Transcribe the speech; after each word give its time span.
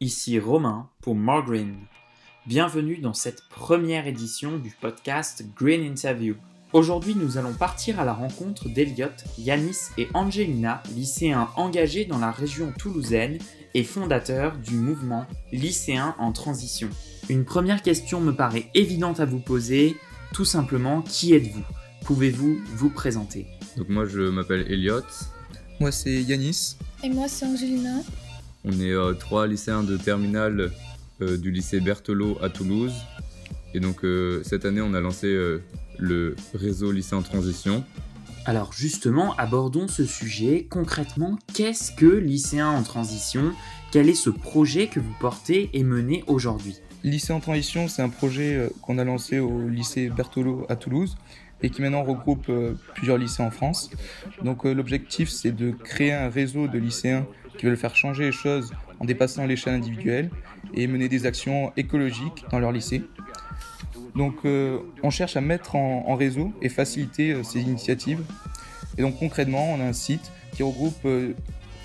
Ici 0.00 0.38
Romain 0.38 0.90
pour 1.00 1.14
More 1.14 1.42
Green. 1.42 1.74
Bienvenue 2.46 2.98
dans 2.98 3.14
cette 3.14 3.40
première 3.48 4.06
édition 4.06 4.58
du 4.58 4.68
podcast 4.78 5.42
Green 5.56 5.82
Interview. 5.82 6.34
Aujourd'hui, 6.74 7.14
nous 7.14 7.38
allons 7.38 7.54
partir 7.54 7.98
à 7.98 8.04
la 8.04 8.12
rencontre 8.12 8.68
d'Eliott, 8.68 9.24
Yanis 9.38 9.78
et 9.96 10.08
Angelina, 10.12 10.82
lycéens 10.94 11.48
engagés 11.56 12.04
dans 12.04 12.18
la 12.18 12.30
région 12.30 12.74
toulousaine 12.78 13.38
et 13.72 13.84
fondateurs 13.84 14.58
du 14.58 14.74
mouvement 14.74 15.26
Lycéens 15.50 16.14
en 16.18 16.30
transition. 16.30 16.90
Une 17.30 17.46
première 17.46 17.80
question 17.80 18.20
me 18.20 18.32
paraît 18.32 18.68
évidente 18.74 19.20
à 19.20 19.24
vous 19.24 19.40
poser, 19.40 19.96
tout 20.34 20.44
simplement, 20.44 21.00
qui 21.00 21.32
êtes-vous? 21.32 21.64
Pouvez-vous 22.04 22.58
vous 22.74 22.90
présenter? 22.90 23.46
Donc 23.78 23.88
moi 23.88 24.04
je 24.04 24.20
m'appelle 24.20 24.70
Elliot. 24.70 25.00
Moi 25.80 25.90
c'est 25.90 26.22
Yanis. 26.22 26.76
Et 27.02 27.08
moi 27.08 27.28
c'est 27.28 27.46
Angelina. 27.46 28.02
On 28.68 28.80
est 28.80 28.90
euh, 28.90 29.14
trois 29.14 29.46
lycéens 29.46 29.84
de 29.84 29.96
terminale 29.96 30.72
euh, 31.22 31.36
du 31.36 31.52
lycée 31.52 31.78
Berthelot 31.78 32.36
à 32.42 32.48
Toulouse. 32.48 32.94
Et 33.74 33.80
donc 33.80 34.04
euh, 34.04 34.42
cette 34.42 34.64
année 34.64 34.80
on 34.80 34.92
a 34.92 35.00
lancé 35.00 35.32
le 35.98 36.34
réseau 36.52 36.90
lycée 36.90 37.14
en 37.14 37.22
transition. 37.22 37.84
Alors 38.44 38.72
justement, 38.72 39.36
abordons 39.36 39.86
ce 39.86 40.04
sujet. 40.04 40.66
Concrètement, 40.68 41.38
qu'est-ce 41.54 41.92
que 41.92 42.06
lycéen 42.06 42.68
en 42.68 42.82
transition? 42.82 43.52
Quel 43.92 44.08
est 44.08 44.14
ce 44.14 44.30
projet 44.30 44.88
que 44.88 44.98
vous 44.98 45.14
portez 45.20 45.70
et 45.72 45.84
menez 45.84 46.24
aujourd'hui? 46.26 46.76
Lycée 47.04 47.32
en 47.32 47.40
transition, 47.40 47.86
c'est 47.86 48.02
un 48.02 48.08
projet 48.08 48.68
qu'on 48.82 48.98
a 48.98 49.04
lancé 49.04 49.38
au 49.38 49.68
lycée 49.68 50.10
Berthelot 50.10 50.66
à 50.68 50.74
Toulouse 50.74 51.16
et 51.62 51.70
qui 51.70 51.82
maintenant 51.82 52.02
regroupe 52.02 52.50
plusieurs 52.94 53.18
lycées 53.18 53.42
en 53.42 53.50
France. 53.50 53.90
Donc 54.42 54.64
l'objectif 54.64 55.28
c'est 55.28 55.52
de 55.52 55.70
créer 55.70 56.12
un 56.12 56.28
réseau 56.28 56.66
de 56.66 56.78
lycéens 56.78 57.26
qui 57.56 57.66
veulent 57.66 57.76
faire 57.76 57.94
changer 57.96 58.24
les 58.24 58.32
choses 58.32 58.72
en 59.00 59.04
dépassant 59.04 59.46
l'échelle 59.46 59.74
individuelle 59.74 60.30
et 60.74 60.86
mener 60.86 61.08
des 61.08 61.26
actions 61.26 61.72
écologiques 61.76 62.44
dans 62.50 62.58
leur 62.58 62.72
lycée. 62.72 63.02
Donc 64.14 64.36
euh, 64.44 64.78
on 65.02 65.10
cherche 65.10 65.36
à 65.36 65.40
mettre 65.40 65.76
en, 65.76 66.14
réseau 66.16 66.52
et 66.62 66.68
faciliter 66.68 67.42
ces 67.44 67.60
initiatives. 67.60 68.22
Et 68.98 69.02
donc 69.02 69.18
concrètement 69.18 69.72
on 69.72 69.80
a 69.80 69.84
un 69.84 69.92
site 69.92 70.32
qui 70.52 70.62
regroupe 70.62 71.06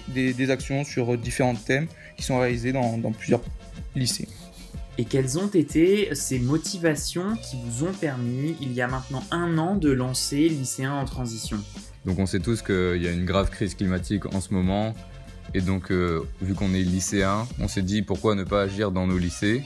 des, 0.08 0.52
actions 0.52 0.84
sur 0.84 1.18
différents 1.18 1.56
thèmes 1.56 1.88
qui 2.16 2.24
sont 2.24 2.40
réalisés 2.40 2.72
dans 2.72 3.12
plusieurs 3.12 3.42
lycées. 3.96 4.28
Et 4.98 5.06
quelles 5.06 5.40
ont 5.40 5.48
été 5.48 6.14
ces 6.14 6.38
motivations 6.38 7.36
qui 7.38 7.58
vous 7.66 7.86
ont 7.86 7.94
permis, 7.94 8.56
il 8.62 8.74
y 8.74 8.82
a 8.82 8.88
maintenant 8.88 9.24
un 9.32 9.58
an, 9.58 9.76
de 9.76 9.90
lancer 9.90 10.50
Lycéens 10.50 10.94
en 10.94 11.06
transition? 11.06 11.58
Donc 12.06 12.20
on 12.20 12.26
sait 12.26 12.40
tous 12.40 12.62
qu'il 12.62 13.02
y 13.02 13.08
a 13.08 13.12
une 13.12 13.26
grave 13.26 13.50
crise 13.50 13.74
climatique 13.76 14.26
en 14.34 14.42
ce 14.42 14.54
moment. 14.54 14.94
Et 15.54 15.62
donc 15.62 15.92
euh, 15.92 16.22
vu 16.42 16.54
qu'on 16.54 16.74
est 16.74 16.84
lycéens, 16.84 17.48
on 17.60 17.68
s'est 17.68 17.82
dit 17.82 18.02
pourquoi 18.02 18.36
ne 18.36 18.44
pas 18.44 18.62
agir 18.62 18.92
dans 18.92 19.08
nos 19.08 19.18
lycées? 19.18 19.64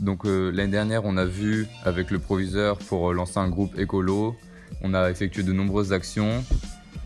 Donc 0.00 0.26
euh, 0.26 0.50
l'année 0.50 0.72
dernière, 0.72 1.04
on 1.04 1.16
a 1.16 1.24
vu 1.24 1.66
avec 1.84 2.10
le 2.10 2.18
proviseur 2.18 2.78
pour 2.78 3.12
lancer 3.12 3.38
un 3.38 3.48
groupe 3.48 3.78
écolo. 3.78 4.36
On 4.82 4.94
a 4.94 5.10
effectué 5.10 5.42
de 5.42 5.52
nombreuses 5.52 5.92
actions. 5.92 6.44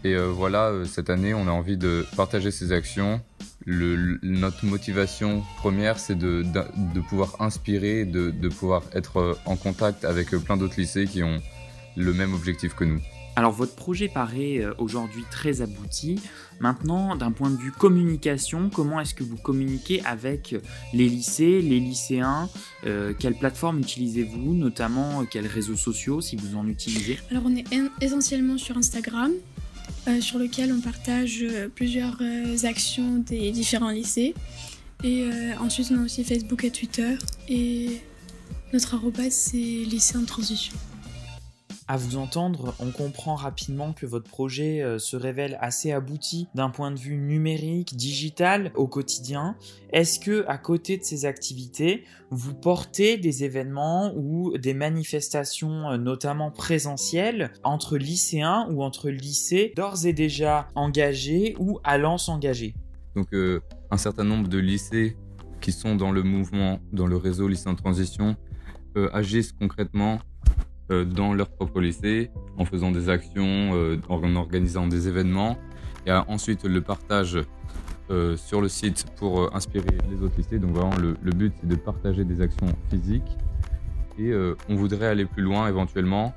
Et 0.03 0.15
euh, 0.15 0.29
voilà, 0.29 0.73
cette 0.87 1.11
année, 1.11 1.35
on 1.35 1.47
a 1.47 1.51
envie 1.51 1.77
de 1.77 2.07
partager 2.17 2.51
ces 2.51 2.73
actions 2.73 3.21
notre 3.67 4.65
motivation 4.65 5.43
première, 5.59 5.99
c'est 5.99 6.17
de, 6.17 6.45
pouvoir 7.09 7.37
inspirer, 7.41 8.05
de, 8.05 8.31
de, 8.31 8.49
pouvoir 8.49 8.83
être 8.95 9.19
euh, 9.19 9.35
en 9.47 9.57
contact 9.57 10.05
avec 10.05 10.33
euh, 10.33 10.39
plein 10.39 10.57
d'autres 10.57 10.79
lycées 10.79 11.07
qui 11.07 11.23
ont 11.23 11.41
le 11.97 12.13
même 12.13 12.35
objectif 12.35 12.75
que 12.75 12.85
nous. 12.85 13.01
Alors 13.41 13.53
votre 13.53 13.75
projet 13.75 14.09
paraît 14.09 14.59
euh, 14.59 14.75
aujourd'hui 14.79 15.25
très 15.31 15.63
abouti. 15.63 16.21
Maintenant, 16.61 17.17
d'un 17.17 17.33
point 17.33 17.51
de 17.51 17.57
vue 17.57 17.73
communication, 17.73 18.71
comment 18.73 19.01
est-ce 19.01 19.15
que 19.15 19.25
vous 19.25 19.39
communiquez 19.39 20.03
avec 20.05 20.55
les 20.93 21.09
lycées, 21.09 21.63
les 21.63 21.81
lycéens 21.81 22.51
Quelle 22.83 23.35
plateforme 23.35 23.79
utilisez-vous 23.79 24.53
Notamment 24.53 25.25
quels 25.25 25.47
réseaux 25.47 25.77
sociaux 25.77 26.21
si 26.21 26.37
vous 26.37 26.57
en 26.59 26.69
utilisez? 26.69 27.19
Alors 27.31 27.45
on 27.47 27.57
est 27.57 27.65
essentiellement 28.03 28.59
sur 28.59 28.77
Instagram. 28.77 29.33
Euh, 30.09 30.21
sur 30.23 30.39
lequel 30.39 30.73
on 30.73 30.81
partage 30.81 31.41
euh, 31.43 31.69
plusieurs 31.69 32.17
euh, 32.23 32.57
actions 32.65 33.19
des 33.19 33.51
différents 33.51 33.91
lycées. 33.91 34.35
Et 35.03 35.25
ensuite, 35.59 35.91
on 35.91 36.03
a 36.03 36.05
aussi 36.05 36.25
Facebook 36.25 36.63
et 36.63 36.71
Twitter. 36.71 37.17
Et 37.49 38.03
notre 38.75 38.97
arrobase, 38.97 39.33
c'est 39.33 39.57
lycée 39.57 40.19
en 40.19 40.27
transition. 40.27 40.75
À 41.91 41.97
vous 41.97 42.19
entendre, 42.19 42.73
on 42.79 42.93
comprend 42.93 43.35
rapidement 43.35 43.93
que 43.93 44.07
votre 44.07 44.31
projet 44.31 44.81
euh, 44.81 45.01
se 45.01 45.17
révèle 45.17 45.59
assez 45.61 45.91
abouti 45.91 46.47
d'un 46.55 46.71
point 46.71 46.93
de 46.93 46.99
vue 47.01 47.17
numérique, 47.17 47.97
digital 47.97 48.71
au 48.77 48.87
quotidien. 48.87 49.57
Est-ce 49.93 50.21
que 50.21 50.45
à 50.47 50.57
côté 50.57 50.99
de 50.99 51.03
ces 51.03 51.25
activités, 51.25 52.05
vous 52.31 52.55
portez 52.55 53.17
des 53.17 53.43
événements 53.43 54.13
ou 54.15 54.57
des 54.57 54.73
manifestations 54.73 55.91
euh, 55.91 55.97
notamment 55.97 56.53
présentielles 56.53 57.51
entre 57.65 57.99
lycéens 57.99 58.69
ou 58.71 58.85
entre 58.85 59.11
lycées 59.11 59.73
d'ores 59.75 60.07
et 60.07 60.13
déjà 60.13 60.69
engagés 60.77 61.57
ou 61.59 61.81
allant 61.83 62.19
s'engager 62.19 62.73
Donc 63.17 63.35
euh, 63.35 63.59
un 63.91 63.97
certain 63.97 64.23
nombre 64.23 64.47
de 64.47 64.59
lycées 64.59 65.17
qui 65.61 65.73
sont 65.73 65.97
dans 65.97 66.13
le 66.13 66.23
mouvement, 66.23 66.79
dans 66.93 67.09
le 67.09 67.17
réseau 67.17 67.49
lycée 67.49 67.69
en 67.69 67.75
transition, 67.75 68.37
agissent 69.13 69.53
concrètement 69.53 70.21
dans 70.91 71.35
leur 71.35 71.49
propre 71.51 71.81
lycée, 71.81 72.31
en 72.59 72.65
faisant 72.65 72.91
des 72.91 73.09
actions, 73.09 73.71
euh, 73.75 73.99
en 74.09 74.37
organisant 74.37 74.87
des 74.87 75.09
événements. 75.09 75.57
Et 76.07 76.13
ensuite 76.13 76.65
le 76.65 76.81
partage 76.81 77.39
euh, 78.11 78.37
sur 78.37 78.61
le 78.61 78.69
site 78.69 79.07
pour 79.17 79.55
inspirer 79.55 79.99
les 80.11 80.23
autres 80.23 80.37
lycées. 80.39 80.59
Donc 80.59 80.73
vraiment 80.73 80.97
le, 80.97 81.33
but 81.33 81.53
c'est 81.61 81.69
de 81.69 81.77
partager 81.77 82.25
des 82.25 82.41
actions 82.41 82.69
physiques. 82.89 83.37
Et 84.19 84.35
on 84.69 84.75
voudrait 84.75 85.07
aller 85.07 85.25
plus 85.25 85.43
loin 85.43 85.67
éventuellement 85.67 86.35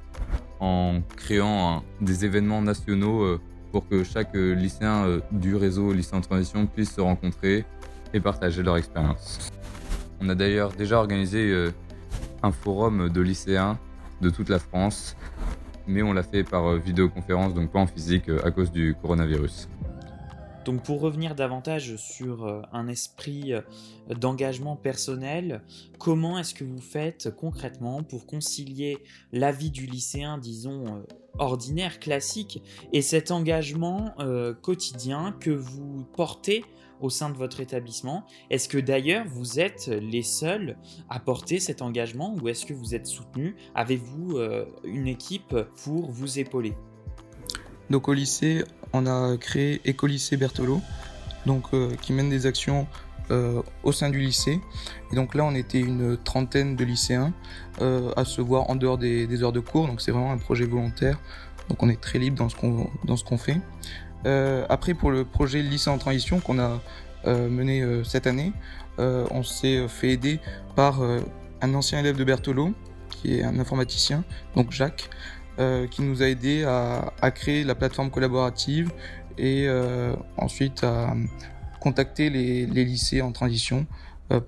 en 0.62 1.02
créant 1.18 1.84
des 2.00 2.24
événements 2.24 2.62
nationaux 2.62 3.38
pour 3.74 3.90
que 3.90 4.06
chaque 4.06 4.36
lycéen 4.36 5.20
du 5.32 5.58
réseau 5.58 5.92
lycée 5.92 6.16
en 6.16 6.22
transition 6.22 6.66
puisse 6.66 6.94
se 6.96 7.02
rencontrer 7.02 7.66
et 8.14 8.22
partager 8.22 8.64
leur 8.64 8.78
expérience. 8.78 9.52
On 10.22 10.30
a 10.30 10.36
d'ailleurs 10.36 10.72
déjà 10.72 10.98
organisé 10.98 11.54
un 12.42 12.52
forum 12.54 13.10
de 13.10 13.20
lycéens 13.20 13.78
de 14.24 14.30
toute 14.30 14.50
la 14.50 14.60
France, 14.60 15.16
mais 15.86 16.02
on 16.02 16.14
l'a 16.14 16.24
fait 16.24 16.44
par 16.44 16.66
euh, 16.66 16.80
vidéoconférence, 16.80 17.54
donc 17.54 17.72
pas 17.72 17.80
en 17.80 17.88
physique 17.88 18.30
euh, 18.30 18.44
à 18.44 18.52
cause 18.52 18.72
du 18.72 18.96
coronavirus. 19.02 19.70
Donc 20.66 20.82
pour 20.84 21.02
revenir 21.02 21.36
davantage 21.36 21.98
sur 21.98 22.46
euh, 22.46 22.62
un 22.72 22.88
esprit 22.88 23.54
d'engagement 24.10 24.78
personnel, 24.78 25.62
comment 26.00 26.40
est-ce 26.40 26.54
que 26.54 26.64
vous 26.64 26.80
faites 26.80 27.36
concrètement 27.36 28.02
pour 28.02 28.26
concilier 28.26 28.98
la 29.34 29.52
vie 29.52 29.72
du 29.72 29.86
lycéen, 29.86 30.38
disons, 30.38 31.04
ordinaire, 31.38 32.00
classique, 32.00 32.64
et 32.94 33.02
cet 33.02 33.32
engagement 33.32 34.16
quotidien 34.62 35.36
que 35.38 35.52
vous 35.52 36.06
portez 36.16 36.64
au 37.02 37.10
sein 37.10 37.30
de 37.30 37.38
votre 37.38 37.60
établissement. 37.60 38.26
Est-ce 38.50 38.68
que 38.68 38.78
d'ailleurs 38.78 39.26
vous 39.28 39.60
êtes 39.60 39.88
les 39.88 40.24
seuls 40.24 40.78
à 41.10 41.20
porter 41.20 41.60
cet 41.60 41.82
engagement 41.82 42.36
ou 42.42 42.48
est-ce 42.48 42.66
que 42.66 42.74
vous 42.74 42.96
êtes 42.96 43.08
soutenu? 43.08 43.56
Avez-vous 43.76 44.38
euh, 44.38 44.66
une 44.84 45.08
équipe 45.08 45.56
pour 45.84 46.12
vous 46.12 46.40
épauler? 46.40 46.74
Donc 47.90 48.08
au 48.08 48.14
lycée, 48.14 48.64
on 48.94 49.06
a 49.06 49.38
créé 49.38 49.82
Écolycée 49.86 50.38
Berthelot, 50.38 50.82
euh, 51.48 51.96
qui 52.02 52.14
mène 52.14 52.30
des 52.30 52.46
actions 52.46 52.88
euh, 53.32 53.62
au 53.84 53.92
sein 53.92 54.10
du 54.10 54.20
lycée. 54.20 54.60
Et 55.12 55.16
donc 55.16 55.36
là, 55.36 55.44
on 55.44 55.54
était 55.56 55.80
une 55.80 56.18
trentaine 56.18 56.76
de 56.76 56.84
lycéens 56.84 57.34
à 57.80 58.24
se 58.24 58.40
voir 58.40 58.70
en 58.70 58.76
dehors 58.76 58.98
des, 58.98 59.44
heures 59.44 59.52
de 59.52 59.60
cours. 59.60 59.88
Donc 59.88 60.02
c'est 60.02 60.12
vraiment 60.12 60.32
un 60.32 60.38
projet 60.38 60.66
volontaire. 60.66 61.20
Donc 61.70 61.82
on 61.84 61.90
est 61.90 62.00
très 62.00 62.20
libre 62.20 62.38
dans 62.38 63.18
ce 63.18 63.24
qu'on 63.24 63.38
fait. 63.38 63.60
Euh, 64.26 64.66
après, 64.70 64.94
pour 64.94 65.12
le 65.12 65.26
projet 65.26 65.62
lycée 65.62 65.90
en 65.90 65.98
transition 65.98 66.40
qu'on 66.40 66.60
a 66.60 66.80
euh, 67.26 67.50
mené 67.50 67.82
euh, 67.82 68.04
cette 68.04 68.28
année, 68.28 68.54
on 68.98 69.42
s'est 69.42 69.88
fait 69.88 70.10
aider 70.10 70.40
par 70.76 71.02
un 71.62 71.74
ancien 71.74 72.00
élève 72.00 72.16
de 72.16 72.24
Berthelot, 72.24 72.74
qui 73.10 73.40
est 73.40 73.44
un 73.44 73.58
informaticien, 73.58 74.24
donc 74.56 74.72
Jacques, 74.72 75.10
qui 75.90 76.04
nous 76.04 76.22
a 76.22 76.28
aidé 76.28 76.64
à, 76.64 77.32
créer 77.32 77.64
la 77.64 77.74
plateforme 77.74 78.12
collaborative 78.12 78.92
et 79.40 79.68
ensuite 80.38 80.84
à 80.84 81.16
contacter 81.80 82.30
les, 82.30 82.68
lycées 82.68 83.24
en 83.24 83.32
transition 83.32 83.88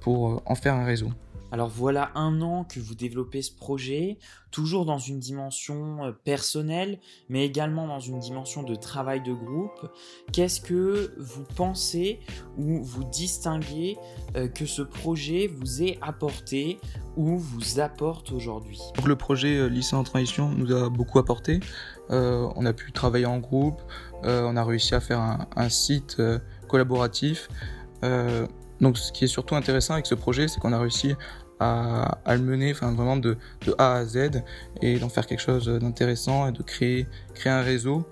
pour 0.02 0.44
en 0.46 0.54
faire 0.54 0.76
un 0.76 0.86
réseau. 0.86 1.10
Alors 1.52 1.70
voilà 1.70 2.12
un 2.16 2.42
an 2.42 2.64
que 2.64 2.80
vous 2.80 2.96
développez 2.96 3.42
ce 3.42 3.52
projet, 3.52 4.18
toujours 4.52 4.86
dans 4.86 4.98
une 4.98 5.20
dimension 5.20 6.06
euh, 6.06 6.12
personnelle, 6.12 7.00
mais 7.30 7.46
également 7.46 7.88
dans 7.88 8.00
une 8.00 8.20
dimension 8.20 8.64
de 8.64 8.76
travail 8.76 9.22
de 9.22 9.34
groupe. 9.34 9.90
Qu'est-ce 10.32 10.60
que 10.60 11.14
vous 11.18 11.44
pensez 11.56 12.20
ou 12.58 12.84
vous 12.84 13.04
distinguez 13.04 13.98
euh, 14.36 14.48
que 14.48 14.66
ce 14.66 14.82
projet 14.82 15.48
vous 15.48 15.84
ait 15.84 15.98
apporté 16.02 16.80
ou 17.16 17.38
vous 17.38 17.80
apporte 17.80 18.32
aujourd'hui? 18.32 18.82
Le 19.06 19.16
projet 19.16 19.58
euh, 19.58 19.68
Lycée 19.68 19.96
en 19.96 20.04
transition 20.04 20.50
nous 20.50 20.74
a 20.74 20.90
beaucoup 20.90 21.20
apporté. 21.20 21.60
on 22.10 22.66
a 22.66 22.74
pu 22.74 22.92
travailler 22.92 23.26
en 23.26 23.40
groupe, 23.40 23.82
on 24.24 24.56
a 24.56 24.64
réussi 24.64 24.94
à 24.94 25.00
faire 25.00 25.20
un, 25.20 25.48
un 25.56 25.70
site 25.70 26.22
collaboratif 26.68 27.50
Donc 28.82 28.98
ce 28.98 29.12
qui 29.12 29.26
est 29.26 29.28
surtout 29.28 29.56
intéressant 29.56 29.94
avec 29.94 30.06
ce 30.06 30.16
projet, 30.16 30.48
c'est 30.48 30.60
qu'on 30.60 30.74
a 30.74 30.80
réussi 30.80 31.16
à, 31.60 32.18
le 32.28 32.40
mener 32.40 32.74
vraiment 32.74 33.18
de, 33.18 33.38
A 33.78 33.96
à 33.96 34.06
Z 34.06 34.44
et 34.82 35.00
d'en 35.00 35.10
faire 35.10 35.26
quelque 35.26 35.42
chose 35.42 35.68
d'intéressant 35.68 36.48
et 36.48 36.52
de 36.52 36.62
créer, 36.64 37.08
un 37.46 37.62
réseau. 37.62 38.06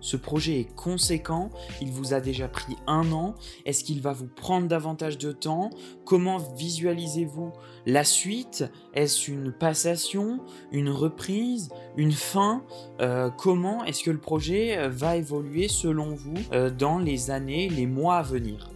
Ce 0.00 0.16
projet 0.16 0.60
est 0.60 0.74
conséquent, 0.76 1.50
il 1.80 1.90
vous 1.90 2.14
a 2.14 2.20
déjà 2.20 2.46
pris 2.46 2.76
un 2.86 3.10
an, 3.10 3.34
est-ce 3.64 3.82
qu'il 3.82 4.00
va 4.00 4.12
vous 4.12 4.28
prendre 4.28 4.68
davantage 4.68 5.18
de 5.18 5.32
temps? 5.32 5.70
Comment 6.04 6.38
visualisez-vous 6.38 7.52
la 7.86 8.04
suite? 8.04 8.64
Est-ce 8.94 9.32
une 9.32 9.50
passation, 9.50 10.38
une 10.70 10.90
reprise, 10.90 11.70
une 11.96 12.12
fin? 12.12 12.62
Euh, 13.00 13.30
Comment 13.36 13.84
est-ce 13.84 14.04
que 14.04 14.12
le 14.12 14.20
projet 14.20 14.86
va 14.86 15.16
évoluer 15.16 15.66
selon 15.66 16.14
vous 16.14 16.34
euh, 16.52 16.70
dans 16.70 17.00
les 17.00 17.32
années, 17.32 17.68
les 17.68 17.86
mois 17.86 18.18
à 18.18 18.22
venir? 18.22 18.75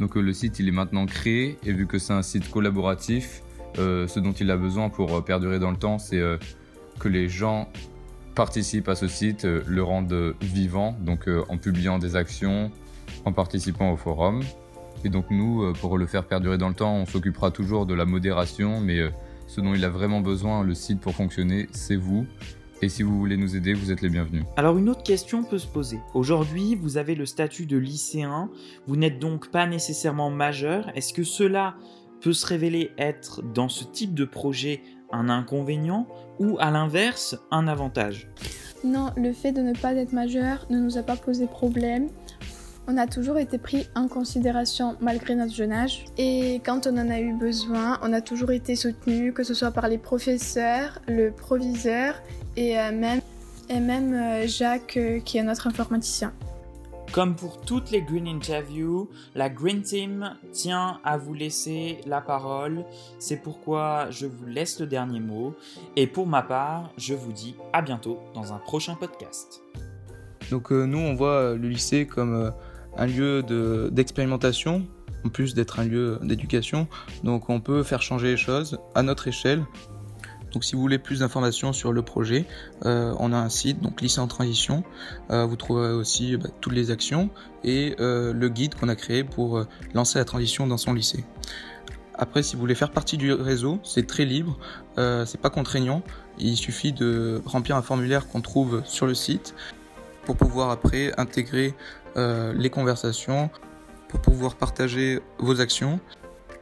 Donc 0.00 0.14
le 0.14 0.32
site 0.32 0.58
il 0.58 0.68
est 0.68 0.72
maintenant 0.72 1.06
créé 1.06 1.58
et 1.64 1.72
vu 1.72 1.86
que 1.86 1.98
c'est 1.98 2.12
un 2.12 2.22
site 2.22 2.50
collaboratif, 2.50 3.42
ce 3.76 4.18
dont 4.18 4.32
il 4.32 4.50
a 4.50 4.56
besoin 4.56 4.88
pour 4.88 5.24
perdurer 5.24 5.58
dans 5.58 5.70
le 5.70 5.76
temps, 5.76 5.98
c'est 5.98 6.20
que 6.98 7.08
les 7.08 7.28
gens 7.28 7.68
participent 8.38 8.88
à 8.88 8.94
ce 8.94 9.08
site 9.08 9.46
euh, 9.46 9.64
le 9.66 9.82
rendent 9.82 10.32
vivant, 10.40 10.96
donc 11.00 11.26
euh, 11.26 11.42
en 11.48 11.58
publiant 11.58 11.98
des 11.98 12.14
actions, 12.14 12.70
en 13.24 13.32
participant 13.32 13.90
au 13.90 13.96
forum. 13.96 14.44
Et 15.04 15.08
donc 15.08 15.26
nous, 15.32 15.64
euh, 15.64 15.72
pour 15.72 15.98
le 15.98 16.06
faire 16.06 16.22
perdurer 16.22 16.56
dans 16.56 16.68
le 16.68 16.74
temps, 16.76 16.94
on 16.94 17.04
s'occupera 17.04 17.50
toujours 17.50 17.84
de 17.84 17.94
la 17.94 18.04
modération, 18.04 18.80
mais 18.80 19.00
ce 19.48 19.60
dont 19.60 19.74
il 19.74 19.84
a 19.84 19.88
vraiment 19.88 20.20
besoin, 20.20 20.62
le 20.62 20.74
site 20.74 21.00
pour 21.00 21.16
fonctionner, 21.16 21.66
c'est 21.72 21.96
vous. 21.96 22.28
Et 22.80 22.88
si 22.88 23.02
vous 23.02 23.18
voulez 23.18 23.36
nous 23.36 23.56
aider, 23.56 23.74
vous 23.74 23.90
êtes 23.90 24.02
les 24.02 24.08
bienvenus. 24.08 24.44
Alors 24.56 24.78
une 24.78 24.88
autre 24.88 25.02
question 25.02 25.42
peut 25.42 25.58
se 25.58 25.66
poser. 25.66 25.98
Aujourd'hui, 26.14 26.76
vous 26.76 26.96
avez 26.96 27.16
le 27.16 27.26
statut 27.26 27.66
de 27.66 27.76
lycéen, 27.76 28.50
vous 28.86 28.96
n'êtes 28.96 29.18
donc 29.18 29.50
pas 29.50 29.66
nécessairement 29.66 30.30
majeur. 30.30 30.88
Est-ce 30.94 31.12
que 31.12 31.24
cela 31.24 31.74
peut 32.20 32.32
se 32.32 32.46
révéler 32.46 32.92
être 32.96 33.42
dans 33.42 33.68
ce 33.68 33.82
type 33.82 34.14
de 34.14 34.24
projet 34.24 34.82
un 35.10 35.28
inconvénient 35.28 36.06
ou 36.38 36.56
à 36.60 36.70
l'inverse 36.70 37.36
un 37.50 37.66
avantage? 37.66 38.28
Non, 38.84 39.10
le 39.16 39.32
fait 39.32 39.50
de 39.50 39.60
ne 39.60 39.72
pas 39.72 39.92
être 39.94 40.12
majeur 40.12 40.64
ne 40.70 40.78
nous 40.78 40.98
a 40.98 41.02
pas 41.02 41.16
posé 41.16 41.48
problème. 41.48 42.08
On 42.86 42.96
a 42.96 43.06
toujours 43.06 43.38
été 43.38 43.58
pris 43.58 43.86
en 43.96 44.08
considération 44.08 44.96
malgré 45.00 45.34
notre 45.34 45.52
jeune 45.52 45.72
âge. 45.72 46.04
Et 46.16 46.62
quand 46.64 46.86
on 46.86 46.96
en 46.96 47.10
a 47.10 47.20
eu 47.20 47.34
besoin, 47.34 47.98
on 48.02 48.12
a 48.12 48.20
toujours 48.20 48.52
été 48.52 48.76
soutenu, 48.76 49.32
que 49.32 49.42
ce 49.42 49.52
soit 49.52 49.72
par 49.72 49.88
les 49.88 49.98
professeurs, 49.98 51.00
le 51.06 51.30
proviseur 51.30 52.14
et 52.58 52.78
euh, 52.78 52.90
même, 52.92 53.20
et 53.70 53.78
même 53.78 54.12
euh, 54.12 54.46
Jacques 54.48 54.96
euh, 54.96 55.20
qui 55.20 55.38
est 55.38 55.42
notre 55.42 55.68
informaticien. 55.68 56.32
Comme 57.12 57.36
pour 57.36 57.60
toutes 57.62 57.90
les 57.90 58.02
Green 58.02 58.26
Interviews, 58.26 59.08
la 59.34 59.48
Green 59.48 59.80
Team 59.80 60.34
tient 60.52 61.00
à 61.04 61.16
vous 61.16 61.32
laisser 61.32 62.00
la 62.04 62.20
parole. 62.20 62.84
C'est 63.18 63.38
pourquoi 63.38 64.10
je 64.10 64.26
vous 64.26 64.44
laisse 64.44 64.78
le 64.80 64.86
dernier 64.86 65.20
mot. 65.20 65.54
Et 65.96 66.06
pour 66.06 66.26
ma 66.26 66.42
part, 66.42 66.90
je 66.98 67.14
vous 67.14 67.32
dis 67.32 67.54
à 67.72 67.80
bientôt 67.80 68.18
dans 68.34 68.52
un 68.52 68.58
prochain 68.58 68.94
podcast. 68.94 69.62
Donc 70.50 70.72
euh, 70.72 70.84
nous, 70.84 70.98
on 70.98 71.14
voit 71.14 71.54
le 71.54 71.68
lycée 71.68 72.06
comme 72.06 72.34
euh, 72.34 72.50
un 72.96 73.06
lieu 73.06 73.42
d'expérimentation, 73.90 74.86
en 75.24 75.28
plus 75.28 75.54
d'être 75.54 75.78
un 75.78 75.84
lieu 75.84 76.18
d'éducation. 76.22 76.88
Donc 77.22 77.48
on 77.48 77.60
peut 77.60 77.84
faire 77.84 78.02
changer 78.02 78.32
les 78.32 78.36
choses 78.36 78.78
à 78.94 79.02
notre 79.02 79.28
échelle 79.28 79.64
donc 80.52 80.64
si 80.64 80.74
vous 80.74 80.80
voulez 80.80 80.98
plus 80.98 81.20
d'informations 81.20 81.72
sur 81.72 81.92
le 81.92 82.02
projet, 82.02 82.46
euh, 82.84 83.14
on 83.18 83.32
a 83.32 83.36
un 83.36 83.48
site, 83.48 83.80
donc 83.80 84.00
lycée 84.00 84.20
en 84.20 84.26
transition. 84.26 84.82
Euh, 85.30 85.44
vous 85.44 85.56
trouverez 85.56 85.92
aussi 85.92 86.36
bah, 86.36 86.48
toutes 86.60 86.72
les 86.72 86.90
actions 86.90 87.30
et 87.64 87.96
euh, 88.00 88.32
le 88.32 88.48
guide 88.48 88.74
qu'on 88.74 88.88
a 88.88 88.96
créé 88.96 89.24
pour 89.24 89.64
lancer 89.94 90.18
la 90.18 90.24
transition 90.24 90.66
dans 90.66 90.78
son 90.78 90.92
lycée. 90.92 91.24
Après, 92.14 92.42
si 92.42 92.56
vous 92.56 92.60
voulez 92.60 92.74
faire 92.74 92.90
partie 92.90 93.16
du 93.16 93.32
réseau, 93.32 93.78
c'est 93.84 94.06
très 94.06 94.24
libre, 94.24 94.58
c'est 94.96 95.40
pas 95.40 95.50
contraignant. 95.50 96.02
Il 96.38 96.56
suffit 96.56 96.92
de 96.92 97.40
remplir 97.44 97.76
un 97.76 97.82
formulaire 97.82 98.26
qu'on 98.26 98.40
trouve 98.40 98.82
sur 98.84 99.06
le 99.06 99.14
site 99.14 99.54
pour 100.24 100.36
pouvoir 100.36 100.70
après 100.70 101.12
intégrer 101.16 101.76
les 102.16 102.70
conversations, 102.70 103.50
pour 104.08 104.20
pouvoir 104.20 104.56
partager 104.56 105.20
vos 105.38 105.60
actions 105.60 106.00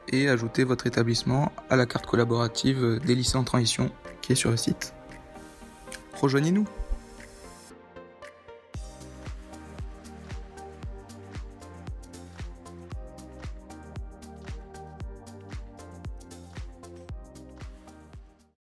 et 0.08 0.28
ajouter 0.28 0.64
votre 0.64 0.86
établissement 0.86 1.52
à 1.70 1.76
la 1.76 1.86
carte 1.86 2.06
collaborative 2.06 3.00
des 3.04 3.14
lycées 3.14 3.36
en 3.36 3.44
transition 3.44 3.90
qui 4.22 4.32
est 4.32 4.36
sur 4.36 4.50
le 4.50 4.56
site. 4.56 4.94
Rejoignez-nous 6.20 6.66